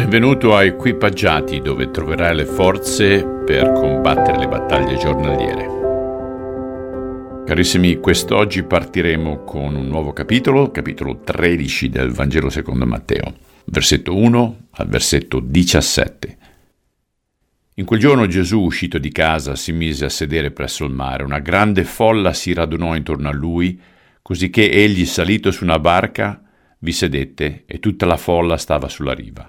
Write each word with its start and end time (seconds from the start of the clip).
Benvenuto 0.00 0.56
a 0.56 0.64
Equipaggiati 0.64 1.60
dove 1.60 1.90
troverai 1.90 2.34
le 2.34 2.46
forze 2.46 3.22
per 3.44 3.70
combattere 3.72 4.38
le 4.38 4.48
battaglie 4.48 4.96
giornaliere. 4.96 5.66
Carissimi, 7.44 7.96
quest'oggi 7.96 8.62
partiremo 8.62 9.44
con 9.44 9.74
un 9.74 9.86
nuovo 9.86 10.14
capitolo, 10.14 10.70
capitolo 10.70 11.20
13 11.20 11.90
del 11.90 12.12
Vangelo 12.12 12.48
secondo 12.48 12.86
Matteo, 12.86 13.34
versetto 13.66 14.16
1 14.16 14.68
al 14.70 14.88
versetto 14.88 15.38
17. 15.38 16.38
In 17.74 17.84
quel 17.84 18.00
giorno 18.00 18.26
Gesù, 18.26 18.62
uscito 18.62 18.96
di 18.96 19.12
casa, 19.12 19.54
si 19.54 19.72
mise 19.72 20.06
a 20.06 20.10
sedere 20.10 20.50
presso 20.50 20.86
il 20.86 20.94
mare. 20.94 21.24
Una 21.24 21.40
grande 21.40 21.84
folla 21.84 22.32
si 22.32 22.54
radunò 22.54 22.96
intorno 22.96 23.28
a 23.28 23.34
lui, 23.34 23.78
cosicché 24.22 24.70
egli, 24.70 25.04
salito 25.04 25.50
su 25.50 25.62
una 25.62 25.78
barca, 25.78 26.42
vi 26.78 26.90
sedette 26.90 27.64
e 27.66 27.78
tutta 27.80 28.06
la 28.06 28.16
folla 28.16 28.56
stava 28.56 28.88
sulla 28.88 29.12
riva. 29.12 29.48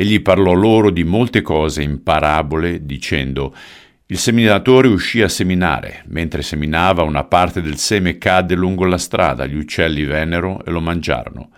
Egli 0.00 0.22
parlò 0.22 0.52
loro 0.52 0.90
di 0.90 1.02
molte 1.02 1.42
cose 1.42 1.82
in 1.82 2.04
parabole, 2.04 2.86
dicendo 2.86 3.52
il 4.06 4.16
seminatore 4.16 4.86
uscì 4.86 5.22
a 5.22 5.28
seminare. 5.28 6.04
Mentre 6.06 6.42
seminava, 6.42 7.02
una 7.02 7.24
parte 7.24 7.60
del 7.60 7.78
seme 7.78 8.16
cadde 8.16 8.54
lungo 8.54 8.84
la 8.84 8.96
strada, 8.96 9.44
gli 9.44 9.56
uccelli 9.56 10.04
vennero 10.04 10.64
e 10.64 10.70
lo 10.70 10.80
mangiarono. 10.80 11.50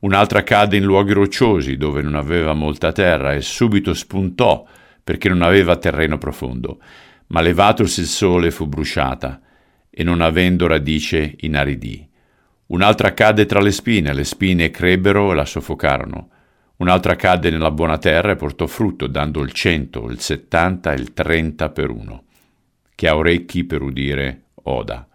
Un'altra 0.00 0.42
cadde 0.42 0.76
in 0.76 0.84
luoghi 0.84 1.14
rocciosi, 1.14 1.78
dove 1.78 2.02
non 2.02 2.14
aveva 2.14 2.52
molta 2.52 2.92
terra, 2.92 3.32
e 3.32 3.40
subito 3.40 3.94
spuntò, 3.94 4.66
perché 5.02 5.30
non 5.30 5.40
aveva 5.40 5.76
terreno 5.76 6.18
profondo. 6.18 6.80
Ma 7.28 7.40
levatosi 7.40 8.00
il 8.00 8.06
sole 8.06 8.50
fu 8.50 8.66
bruciata, 8.66 9.40
e 9.88 10.04
non 10.04 10.20
avendo 10.20 10.66
radice 10.66 11.36
inaridì. 11.38 12.06
Un'altra 12.66 13.14
cadde 13.14 13.46
tra 13.46 13.60
le 13.60 13.72
spine, 13.72 14.12
le 14.12 14.24
spine 14.24 14.68
crebbero 14.68 15.32
e 15.32 15.34
la 15.34 15.46
soffocarono. 15.46 16.28
Un'altra 16.78 17.16
cadde 17.16 17.50
nella 17.50 17.72
buona 17.72 17.98
terra 17.98 18.32
e 18.32 18.36
portò 18.36 18.68
frutto, 18.68 19.08
dando 19.08 19.42
il 19.42 19.50
cento, 19.50 20.08
il 20.10 20.20
settanta 20.20 20.92
e 20.92 20.94
il 20.94 21.12
trenta 21.12 21.70
per 21.70 21.90
uno. 21.90 22.24
Chi 22.94 23.08
ha 23.08 23.16
orecchi 23.16 23.64
per 23.64 23.82
udire, 23.82 24.42
oda. 24.62 25.08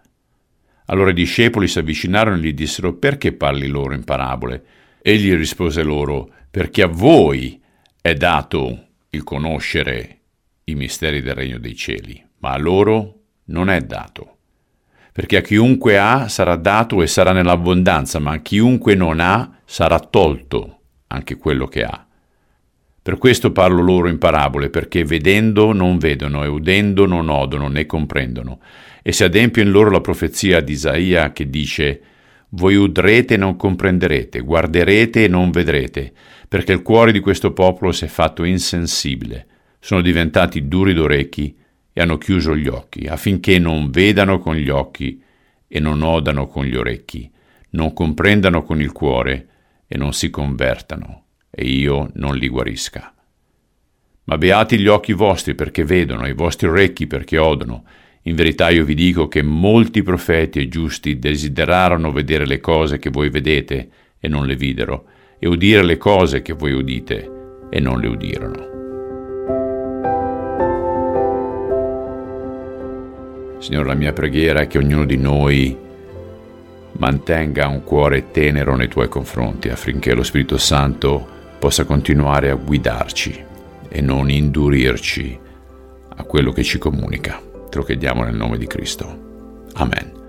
Allora 0.88 1.12
i 1.12 1.14
discepoli 1.14 1.70
si 1.70 1.80
avvicinarono 1.80 2.36
e 2.36 2.40
gli 2.40 2.54
dissero, 2.54 2.96
perché 2.96 3.32
parli 3.32 3.68
loro 3.68 3.94
in 3.94 4.04
parabole? 4.04 4.66
Egli 5.02 5.34
rispose 5.36 5.84
loro, 5.84 6.30
perché 6.52 6.82
a 6.82 6.88
voi 6.88 7.62
è 8.02 8.14
dato 8.14 8.88
il 9.12 9.24
conoscere 9.24 10.20
i 10.66 10.76
misteri 10.76 11.22
del 11.22 11.36
regno 11.36 11.60
dei 11.60 11.76
cieli, 11.76 12.22
ma 12.40 12.52
a 12.52 12.58
loro 12.58 13.20
non 13.46 13.70
è 13.70 13.80
dato. 13.80 14.38
Perché 15.14 15.38
a 15.38 15.42
chiunque 15.42 15.98
ha 15.98 16.28
sarà 16.28 16.58
dato 16.58 17.02
e 17.02 17.08
sarà 17.08 17.32
nell'abbondanza, 17.32 18.20
ma 18.20 18.32
a 18.32 18.40
chiunque 18.40 18.96
non 18.96 19.22
ha 19.22 19.60
sarà 19.64 20.00
tolto 20.00 20.80
anche 21.14 21.38
quello 21.38 21.68
che 21.68 21.84
ha. 21.84 22.06
Per 23.02 23.18
questo 23.18 23.52
parlo 23.52 23.82
loro 23.82 24.08
in 24.08 24.18
parabole, 24.18 24.70
perché 24.70 25.04
vedendo 25.04 25.74
non 25.74 25.98
vedono 25.98 26.44
e 26.44 26.48
udendo 26.48 27.06
non 27.06 27.30
odono 27.30 27.68
né 27.68 27.86
comprendono. 27.86 28.60
E 29.02 29.12
si 29.12 29.24
adempie 29.24 29.64
in 29.64 29.72
loro 29.72 29.90
la 29.90 30.02
profezia 30.02 30.62
di 30.62 30.72
Isaia 30.72 31.32
che 31.32 31.50
dice 31.50 32.02
Voi 32.50 32.76
udrete 32.76 33.34
e 33.34 33.38
non 33.38 33.58
comprenderete, 33.58 34.40
guarderete 34.40 35.26
e 35.26 35.28
non 35.28 35.52
vedrete, 35.52 36.14
perché 36.48 36.72
il 36.72 36.82
cuore 36.82 37.12
di 37.12 37.20
questo 37.20 37.52
popolo 37.52 37.92
si 37.92 38.06
è 38.06 38.08
fatto 38.08 38.44
insensibile, 38.44 39.48
sono 39.80 40.02
diventati 40.02 40.68
duri 40.68 40.94
d'orecchi 40.94 41.56
e 41.92 42.02
hanno 42.02 42.18
chiuso 42.18 42.56
gli 42.56 42.68
occhi, 42.68 43.08
affinché 43.08 43.60
non 43.60 43.90
vedano 43.92 44.40
con 44.40 44.56
gli 44.56 44.70
occhi 44.70 45.22
e 45.68 45.80
non 45.80 46.02
odano 46.02 46.48
con 46.48 46.64
gli 46.64 46.76
orecchi, 46.76 47.30
non 47.72 47.92
comprendano 47.92 48.64
con 48.64 48.80
il 48.80 48.94
cuore 48.94 49.48
e 49.94 49.98
non 49.98 50.12
si 50.12 50.32
convertano, 50.32 51.26
e 51.52 51.66
io 51.66 52.10
non 52.16 52.36
li 52.36 52.48
guarisca. 52.48 53.14
Ma 54.24 54.40
beati 54.40 54.80
gli 54.80 54.88
occhi 54.88 55.14
vostri 55.14 55.54
perché 55.54 55.84
vedono, 55.84 56.26
i 56.26 56.34
vostri 56.34 56.68
orecchi 56.68 57.06
perché 57.06 57.38
odono. 57.38 57.84
In 58.24 58.34
verità 58.34 58.72
io 58.72 58.86
vi 58.86 58.96
dico 58.96 59.28
che 59.28 59.44
molti 59.44 60.02
profeti 60.02 60.58
e 60.58 60.68
giusti 60.68 61.20
desiderarono 61.20 62.12
vedere 62.12 62.48
le 62.48 62.60
cose 62.60 62.98
che 62.98 63.12
voi 63.12 63.30
vedete 63.30 63.90
e 64.20 64.28
non 64.28 64.48
le 64.48 64.56
videro, 64.56 65.06
e 65.38 65.48
udire 65.48 65.84
le 65.84 65.98
cose 65.98 66.42
che 66.42 66.54
voi 66.54 66.72
udite 66.72 67.30
e 67.70 67.80
non 67.80 68.00
le 68.00 68.08
udirono. 68.08 68.72
Signore, 73.60 73.88
la 73.90 73.94
mia 73.94 74.12
preghiera 74.12 74.62
è 74.62 74.68
che 74.68 74.80
ognuno 74.80 75.06
di 75.06 75.18
noi 75.18 75.83
mantenga 76.94 77.68
un 77.68 77.84
cuore 77.84 78.32
tenero 78.32 78.76
nei 78.76 78.88
tuoi 78.88 79.08
confronti 79.08 79.70
affinché 79.70 80.14
lo 80.14 80.24
Spirito 80.24 80.58
Santo 80.58 81.28
possa 81.60 81.86
continuare 81.86 82.50
a 82.50 82.56
guidarci 82.56 83.46
e 83.90 84.02
non 84.02 84.30
indurirci 84.30 85.40
a 86.16 86.24
quello 86.24 86.52
che 86.52 86.64
ci 86.64 86.78
comunica. 86.78 87.42
Te 87.70 87.78
lo 87.78 87.84
chiediamo 87.84 88.24
nel 88.24 88.36
nome 88.36 88.58
di 88.58 88.68
Cristo. 88.68 89.22
Amen. 89.74 90.22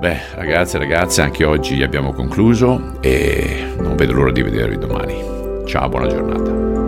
Beh, 0.00 0.18
ragazze 0.34 0.76
e 0.76 0.80
ragazze, 0.80 1.20
anche 1.22 1.44
oggi 1.44 1.82
abbiamo 1.82 2.12
concluso 2.12 3.00
e 3.00 3.74
non 3.78 3.96
vedo 3.96 4.14
l'ora 4.14 4.32
di 4.32 4.42
vedervi 4.42 4.78
domani. 4.78 5.14
Ciao, 5.66 5.88
buona 5.88 6.06
giornata. 6.06 6.79